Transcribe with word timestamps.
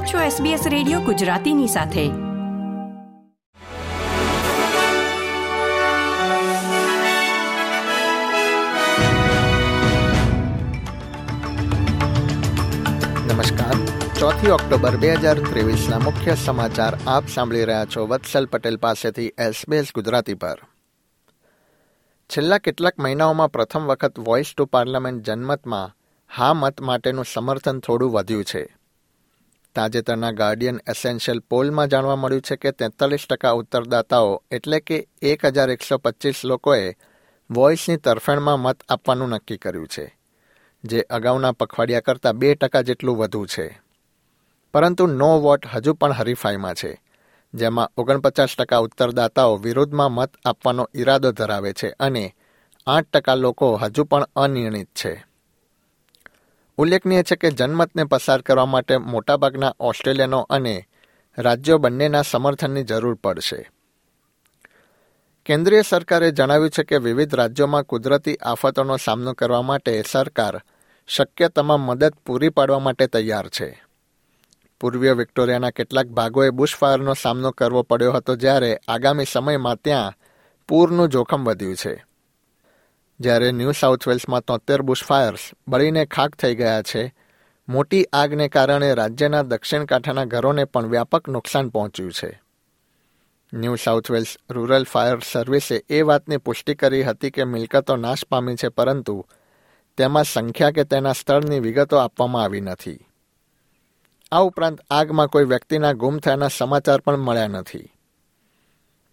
આપ 0.00 0.06
છો 0.06 0.18
SBS 0.18 0.68
radio 0.68 1.00
ગુજરાતીની 1.00 1.66
સાથે. 1.66 2.08
નમસ્કાર. 13.28 13.74
ચોથી 14.18 14.50
ઓક્ટોબર 14.50 14.96
બે 14.96 15.14
હજાર 15.14 15.38
ત્રેવીસના 15.38 15.98
મુખ્ય 15.98 16.34
સમાચાર 16.34 16.98
આપ 17.06 17.28
સાંભળી 17.28 17.64
રહ્યા 17.64 17.84
છો 17.84 18.06
વત્સલ 18.06 18.46
પટેલ 18.46 18.76
પાસેથી 18.76 19.26
એસબીએસ 19.26 19.86
ગુજરાતી 19.94 20.34
પર. 20.34 20.58
છેલ્લા 22.28 22.58
કેટલાક 22.58 22.98
મહિનાઓમાં 22.98 23.52
પ્રથમ 23.52 23.86
વખત 23.86 24.18
વોઇસ 24.18 24.54
ટુ 24.56 24.64
પાર્લામેન્ટ 24.64 25.26
જનમતમાં 25.26 25.96
હા 26.36 26.54
મત 26.54 26.80
માટેનું 26.80 27.24
સમર્થન 27.34 27.78
થોડું 27.78 28.12
વધ્યું 28.12 28.44
છે. 28.44 28.79
તાજેતરના 29.76 30.32
ગાર્ડિયન 30.32 30.80
એસેન્શિયલ 30.88 31.40
પોલમાં 31.40 31.88
જાણવા 31.88 32.16
મળ્યું 32.16 32.42
છે 32.42 32.56
કે 32.56 32.72
તેતાલીસ 32.72 33.26
ટકા 33.26 33.52
ઉત્તરદાતાઓ 33.52 34.42
એટલે 34.50 34.80
કે 34.80 35.06
એક 35.22 35.46
હજાર 35.46 35.70
એકસો 35.70 35.98
પચીસ 35.98 36.44
લોકોએ 36.44 36.96
વોઇસની 37.50 37.96
તરફેણમાં 37.96 38.60
મત 38.60 38.78
આપવાનું 38.88 39.30
નક્કી 39.30 39.58
કર્યું 39.58 39.86
છે, 39.86 40.06
જે 40.84 41.04
અગાઉના 41.10 41.52
પખવાડિયા 41.52 42.00
કરતાં 42.00 42.38
બે 42.38 42.54
ટકા 42.54 42.82
જેટલું 42.82 43.16
વધુ 43.16 43.46
છે. 43.46 43.80
પરંતુ 44.74 45.06
નો 45.06 45.30
વોટ 45.40 45.66
હજુ 45.66 45.94
પણ 45.94 46.12
હરીફાઈમાં 46.12 46.74
છે, 46.74 47.00
જેમાં 47.54 47.92
ઓગણપચાસ 47.96 48.56
ટકા 48.56 48.78
ઉત્તરદાતાઓ 48.78 49.56
વિરોધમાં 49.56 50.12
મત 50.12 50.30
આપવાનો 50.44 50.88
ઈરાદો 50.94 51.32
ધરાવે 51.32 51.72
છે 51.72 51.88
અને 52.00 52.34
આઠ 52.86 53.10
ટકા 53.12 53.34
લોકો 53.34 53.76
હજુ 53.76 54.04
પણ 54.04 54.26
અનિર્ણિત 54.36 54.88
છે. 54.94 55.29
ઉલ્લેખનીય 56.80 57.22
છે 57.22 57.36
કે 57.36 57.50
જનમતને 57.50 58.04
પસાર 58.04 58.40
કરવા 58.40 58.66
માટે 58.66 58.96
મોટાભાગના 58.96 59.74
ઓસ્ટ્રેલિયનો 59.80 60.46
અને 60.50 60.84
રાજ્યો 61.38 61.78
બંનેના 61.78 62.22
સમર્થનની 62.22 62.82
જરૂર 62.82 63.14
પડશે. 63.14 63.70
કેન્દ્રીય 65.46 65.82
સરકારે 65.82 66.30
જણાવ્યું 66.30 66.70
છે 66.70 66.82
કે 66.82 66.96
વિવિધ 66.96 67.34
રાજ્યોમાં 67.34 67.82
કુદરતી 67.82 68.36
આફતોનો 68.36 68.96
સામનો 68.96 69.32
કરવા 69.32 69.62
માટે 69.62 70.02
સરકાર 70.10 70.60
શક્ય 71.08 71.48
તમામ 71.48 71.80
મદદ 71.80 72.14
પૂરી 72.26 72.48
પાડવા 72.48 72.78
માટે 72.78 73.06
તૈયાર 73.06 73.48
છે. 73.48 73.82
પૂર્વીય 74.80 75.12
વિક્ટોરિયાના 75.12 75.70
કેટલાક 75.70 76.06
ભાગોએ 76.06 76.50
બુશફાયરનો 76.50 77.14
સામનો 77.14 77.50
કરવો 77.50 77.82
પડ્યો 77.82 78.12
હતો 78.12 78.36
જ્યારે 78.36 78.80
આગામી 78.88 79.24
સમયમાં 79.24 79.76
ત્યાં 79.76 80.12
પૂરનું 80.68 81.08
જોખમ 81.08 81.44
વધ્યું 81.44 81.76
છે. 81.76 82.09
જ્યારે 83.20 83.52
ન્યૂ 83.52 83.72
સાઉથ 83.72 84.08
વેલ્સમાં 84.08 84.40
તોતેર 84.40 84.82
બુશફાયર્સ 84.82 85.50
બળીને 85.68 86.06
ખાક 86.06 86.36
થઈ 86.36 86.54
ગયા 86.54 86.82
છે, 86.82 87.14
મોટી 87.68 88.04
આગને 88.12 88.48
કારણે 88.48 88.94
રાજ્યના 88.94 89.42
દક્ષિણ 89.42 89.84
કાંઠાના 89.84 90.24
ઘરોને 90.24 90.64
પણ 90.64 90.86
વ્યાપક 90.86 91.28
નુકસાન 91.28 91.68
પહોંચ્યું 91.68 92.12
છે. 92.12 92.40
New 93.52 93.74
South 93.74 94.10
Wales 94.10 94.36
Rural 94.50 94.84
Fire 94.84 95.18
સર્વિસે 95.32 95.84
એ 95.88 96.02
વાતની 96.02 96.36
પુષ્ટિ 96.36 96.74
કરી 96.74 97.02
હતી 97.02 97.30
કે 97.30 97.44
મિલકતો 97.44 97.96
નાશ 97.96 98.24
પામી 98.30 98.54
છે, 98.54 98.68
પરંતુ 98.68 99.26
તેમાં 99.96 100.24
સંખ્યા 100.24 100.70
કે 100.70 100.84
તેના 100.84 101.12
સ્થળની 101.12 101.60
વિગતો 101.60 101.96
આપવામાં 101.96 102.42
આવી 102.42 102.60
નથી. 102.60 103.06
આ 104.32 104.38
ઉપરાંત 104.38 104.80
આગમાં 104.90 105.26
કોઈ 105.26 105.44
વ્યક્તિના 105.44 105.92
ગુમ 105.92 106.18
થયાના 106.18 106.48
સમાચાર 106.48 107.00
પણ 107.00 107.16
મળ્યા 107.16 107.46
નથી. 107.46 107.92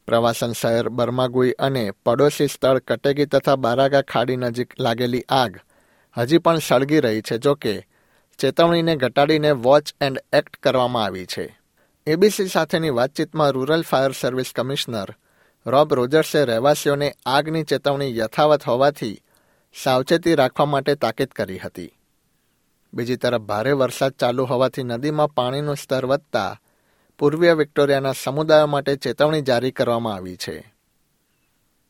પ્રવાસન 0.08 0.52
શહેર 0.52 0.90
બર્માગુઈ 0.90 1.52
અને 1.52 1.92
પડોશી 1.92 2.48
સ્થળ 2.48 2.80
કટેગી 2.80 3.26
તથા 3.26 3.56
બારાગા 3.56 4.02
ખાડી 4.02 4.36
નજીક 4.36 4.80
લાગેલી 4.80 5.26
આગ. 5.30 5.60
હજી 6.18 6.38
પણ 6.38 6.58
સળગી 6.58 7.00
રહી 7.00 7.22
છે 7.22 7.38
જોકે 7.38 7.88
ચેતવણીને 8.40 8.96
ઘટાડીને 8.96 9.52
વોચ 9.52 9.88
એન્ડ 10.02 10.24
એક્ટ 10.34 10.58
કરવામાં 10.64 11.06
આવી 11.06 11.26
છે. 11.26 11.60
એબીસી 12.08 12.48
સાથેની 12.48 12.90
વાતચીતમાં 12.90 13.52
Rural 13.52 13.82
Fire 13.82 14.12
Service 14.12 14.52
Commissioner 14.56 15.10
Rob 15.66 15.94
રોજર્સે 15.94 16.46
રહેવાસીઓને 16.46 17.14
આગની 17.26 17.64
ચેતવણી 17.64 18.18
યથાવત 18.18 18.64
હોવાથી 18.64 19.22
સાવચેતી 19.84 20.36
રાખવા 20.36 20.66
માટે 20.66 20.96
તાકીદ 20.96 21.28
કરી 21.28 21.58
હતી. 21.58 21.92
બીજી 22.94 23.16
તરફ 23.16 23.42
ભારે 23.42 23.72
વરસાદ 23.72 24.12
ચાલુ 24.12 24.46
હોવાથી 24.46 24.84
નદીમાં 24.84 25.34
પાણીનું 25.34 25.76
સ્તર 25.76 26.06
વધતા 26.06 26.60
પૂર્વીય 27.20 27.54
વિક્ટોરિયાના 27.54 28.12
સમુદાયો 28.24 28.68
માટે 28.68 28.96
ચેતવણી 28.96 29.42
જારી 29.42 29.72
કરવામાં 29.72 30.16
આવી 30.16 30.36
છે. 30.36 30.74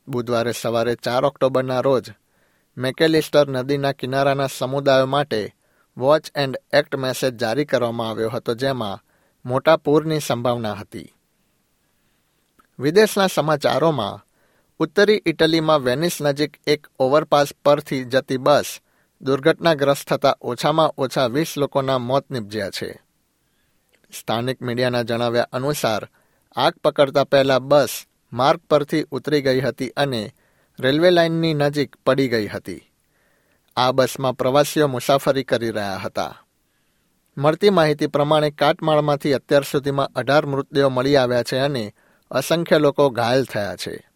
બુધવારે 0.08 0.52
સવારે 0.52 0.96
ચાર 0.96 1.26
ઓક્ટોબરના 1.26 1.80
રોજ 1.80 2.04
મેકેલિસ્ટર 2.78 3.50
નદીના 3.50 3.92
કિનારાના 3.92 4.48
સમુદાયો 4.48 5.06
માટે 5.06 5.56
વોચ 5.98 6.24
એન્ડ 6.36 6.58
એક્ટ 6.74 6.96
મેસેજ 6.96 7.38
જારી 7.38 7.66
કરવામાં 7.66 8.10
આવ્યો 8.10 8.30
હતો, 8.30 8.54
જેમાં 8.54 9.04
મોટા 9.46 9.78
પૂરની 9.78 10.20
સંભાવના 10.20 10.74
હતી. 10.74 11.14
વિદેશના 12.80 13.28
સમાચારોમાં, 13.28 14.26
ઉત્તરી 14.80 15.22
ઇટલીમાં 15.26 15.84
વેનિસ 15.84 16.22
નજીક 16.22 16.58
એક 16.68 16.88
ઓવરપાસ 17.00 17.48
પરથી 17.66 18.04
જતી 18.04 18.38
બસ 18.38 18.80
દુર્ઘટનાગ્રસ્ત 19.22 20.08
થતાં 20.08 20.38
ઓછામાં 20.42 20.94
ઓછા 20.98 21.28
વીસ 21.28 21.58
લોકોના 21.58 21.98
મોત 21.98 22.30
નિપજ્યા 22.30 22.70
છે. 22.70 23.07
સ્થાનિક 24.12 24.62
મીડિયાના 24.62 25.02
જણાવ્યા 25.02 25.48
અનુસાર, 25.52 26.08
આગ 26.56 26.74
પકડતા 26.84 27.24
પહેલા 27.24 27.60
બસ 27.60 28.06
માર્ગ 28.34 28.60
પરથી 28.70 29.06
ઉતરી 29.12 29.42
ગઈ 29.42 29.60
હતી 29.60 29.90
અને 29.90 30.34
રેલવે 30.80 31.10
લાઇનની 31.10 31.54
નજીક 31.54 31.96
પડી 31.96 32.28
ગઈ 32.30 32.48
હતી. 32.48 32.82
આ 33.76 33.92
બસમાં 33.92 34.38
પ્રવાસીઓ 34.38 34.88
મુસાફરી 34.88 35.44
કરી 35.44 35.72
રહ્યા 35.72 35.98
હતા. 35.98 36.36
મળતી 37.38 37.70
માહિતી 37.70 38.08
પ્રમાણે 38.08 38.52
કાટમાળમાંથી 38.52 39.34
અત્યાર 39.34 39.64
સુધીમાં 39.64 40.10
અઢાર 40.16 40.46
મૃતદેહો 40.46 40.90
મળી 40.90 41.16
આવ્યા 41.16 41.44
છે 41.44 41.58
અને 41.58 41.94
અસંખ્ય 42.32 42.78
લોકો 42.78 43.10
ઘાયલ 43.10 43.44
થયા 43.44 43.76
છે. 43.76 44.10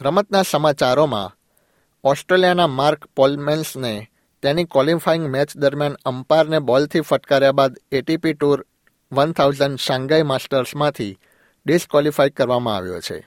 રમતના 0.00 0.42
સમાચારોમાં, 0.42 1.36
ઓસ્ટ્રેલિયાના 2.04 2.66
માર્ક 2.66 3.06
પોલમેન્સને 3.06 4.10
તેની 4.42 4.64
ક્વોલિફાઇંગ 4.64 5.26
મેચ 5.26 5.56
દરમિયાન 5.56 5.96
અમ્પાયરને 6.04 6.58
બોલથી 6.58 7.00
ફટકાર્યા 7.00 7.52
બાદ 7.52 7.76
ATP 7.92 8.32
Tour 8.32 8.66
one 9.12 9.32
thousand 9.32 9.78
Shanghai 9.78 10.22
માસ્ટર્સમાંથી 10.22 11.18
disqualify 11.66 12.28
કરવામાં 12.28 12.76
આવ્યો 12.76 13.00
છે. 13.00 13.26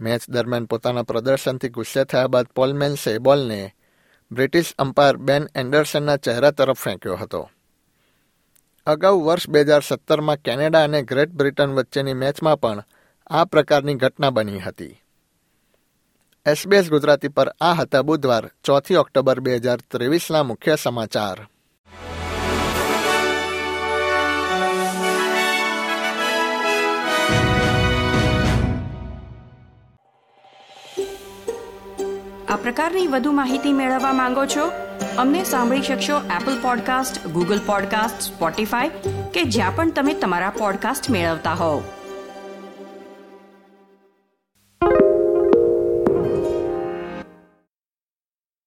મેચ 0.00 0.22
દરમિયાન 0.28 0.64
પોતાના 0.64 1.02
પ્રદર્શનથી 1.02 1.68
ગુસ્સે 1.68 2.04
થયા 2.04 2.26
બાદ 2.26 2.46
પોલમેન્સે 2.46 3.18
બોલને 3.18 3.74
બ્રિટિશ 4.32 4.74
અમ્પાયર 4.78 5.16
બેન 5.16 5.48
એન્ડરસનના 5.54 6.16
ચહેરા 6.16 6.50
તરફ 6.50 6.80
ફેંક્યો 6.80 7.16
હતો. 7.16 7.50
અગાઉ 8.86 9.24
વર્ષ 9.24 9.48
બે 9.48 9.60
હજાર 9.60 9.80
સત્તરમાં 9.80 10.36
કેનેડા 10.36 10.84
અને 10.84 11.02
ગ્રેટ 11.02 11.30
બ્રિટન 11.30 11.70
વચ્ચેની 11.70 12.14
મેચમાં 12.14 12.60
પણ 12.60 12.84
આ 13.26 13.44
પ્રકારની 13.44 13.94
ઘટના 13.94 14.30
બની 14.30 14.58
હતી. 14.58 15.02
એસબીએસ 16.46 16.90
ગુજરાતી 16.90 17.28
પર 17.28 17.48
આ 17.60 17.72
હતા 17.72 18.02
બુધવાર, 18.02 18.50
ચોથી 18.64 18.96
ઓક્ટોબર 18.96 19.40
બે 19.40 19.56
હજાર 19.56 19.78
ત્રેવીસના 19.90 20.42
મુખ્ય 20.42 20.76
સમાચાર. 20.76 21.38
આ 32.48 32.56
પ્રકારની 32.56 33.06
વધુ 33.06 33.32
માહિતી 33.32 33.72
મેળવવા 33.72 34.12
માંગો 34.12 34.46
છો? 34.46 34.72
અમને 35.18 35.44
સાંભળી 35.44 35.82
શકશો 35.82 36.18
Apple 36.18 36.62
podcast 36.62 37.26
Google 37.26 37.58
podcast 37.66 38.20
Spotify 38.20 38.88
કે 39.34 39.42
જ્યાં 39.42 39.76
પણ 39.76 39.90
તમે 39.90 40.14
તમારા 40.14 40.50
પોડકાસ્ટ 40.50 41.10
મેળવતા 41.10 41.52
હોવ. 41.52 41.82